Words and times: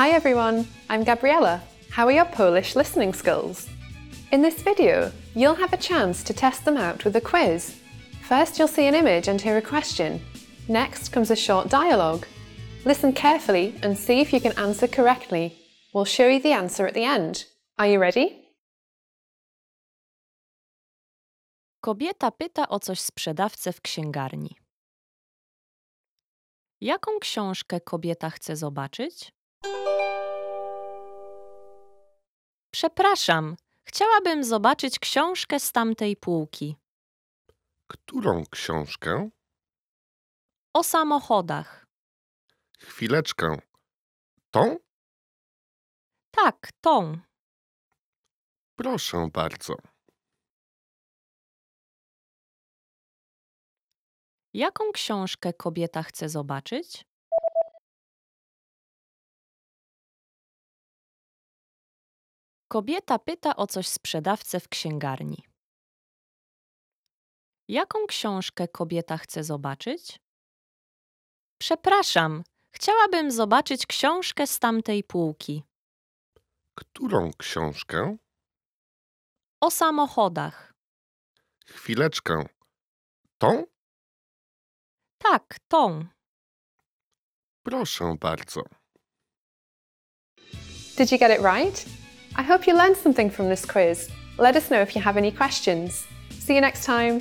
Hi 0.00 0.12
everyone, 0.12 0.66
I'm 0.88 1.04
Gabriella. 1.04 1.60
How 1.90 2.06
are 2.06 2.16
your 2.18 2.24
Polish 2.24 2.74
listening 2.74 3.12
skills? 3.12 3.68
In 4.32 4.40
this 4.40 4.62
video, 4.62 5.12
you'll 5.34 5.62
have 5.62 5.74
a 5.74 5.86
chance 5.88 6.24
to 6.24 6.32
test 6.32 6.64
them 6.64 6.78
out 6.78 7.04
with 7.04 7.16
a 7.16 7.20
quiz. 7.20 7.76
First, 8.22 8.58
you'll 8.58 8.76
see 8.76 8.86
an 8.86 8.94
image 8.94 9.28
and 9.28 9.38
hear 9.38 9.58
a 9.58 9.68
question. 9.74 10.18
Next 10.68 11.10
comes 11.10 11.30
a 11.30 11.36
short 11.36 11.68
dialogue. 11.68 12.24
Listen 12.86 13.12
carefully 13.12 13.74
and 13.82 13.98
see 13.98 14.20
if 14.22 14.32
you 14.32 14.40
can 14.40 14.58
answer 14.58 14.88
correctly. 14.88 15.54
We'll 15.92 16.06
show 16.06 16.28
you 16.28 16.40
the 16.40 16.52
answer 16.52 16.86
at 16.86 16.94
the 16.94 17.04
end. 17.04 17.44
Are 17.78 17.86
you 17.86 17.98
ready? 18.00 18.26
Kobieta 21.84 22.30
pyta 22.30 22.68
o 22.68 22.78
coś 22.78 23.00
sprzedawcę 23.00 23.72
w 23.72 23.80
księgarni. 23.80 24.56
Jaką 26.80 27.18
książkę 27.20 27.80
kobieta 27.80 28.30
chce 28.30 28.56
zobaczyć? 28.56 29.39
Przepraszam, 32.70 33.56
chciałabym 33.84 34.44
zobaczyć 34.44 34.98
książkę 34.98 35.60
z 35.60 35.72
tamtej 35.72 36.16
półki. 36.16 36.76
Którą 37.86 38.44
książkę? 38.50 39.30
O 40.74 40.84
samochodach. 40.84 41.86
Chwileczkę. 42.78 43.58
Tą? 44.50 44.76
Tak, 46.30 46.72
tą. 46.80 47.18
Proszę 48.76 49.28
bardzo. 49.32 49.74
Jaką 54.54 54.92
książkę 54.92 55.52
kobieta 55.52 56.02
chce 56.02 56.28
zobaczyć? 56.28 57.09
Kobieta 62.72 63.18
pyta 63.18 63.56
o 63.56 63.66
coś 63.66 63.88
sprzedawcę 63.88 64.60
w 64.60 64.68
księgarni. 64.68 65.44
Jaką 67.68 68.06
książkę 68.06 68.68
kobieta 68.68 69.18
chce 69.18 69.44
zobaczyć? 69.44 70.20
Przepraszam, 71.58 72.42
chciałabym 72.70 73.30
zobaczyć 73.30 73.86
książkę 73.86 74.46
z 74.46 74.58
tamtej 74.58 75.04
półki. 75.04 75.62
Którą 76.74 77.30
książkę? 77.38 78.16
O 79.60 79.70
samochodach. 79.70 80.74
Chwileczkę. 81.66 82.44
Tą? 83.38 83.64
Tak, 85.18 85.58
tą. 85.68 86.06
Proszę 87.62 88.16
bardzo. 88.20 88.62
Did 90.96 91.12
you 91.12 91.18
get 91.18 91.38
it 91.38 91.44
right? 91.44 91.99
I 92.36 92.42
hope 92.42 92.66
you 92.66 92.76
learned 92.76 92.96
something 92.96 93.28
from 93.28 93.48
this 93.48 93.66
quiz. 93.66 94.08
Let 94.38 94.56
us 94.56 94.70
know 94.70 94.80
if 94.80 94.94
you 94.94 95.02
have 95.02 95.16
any 95.16 95.32
questions. 95.32 96.06
See 96.30 96.54
you 96.54 96.60
next 96.60 96.84
time. 96.84 97.20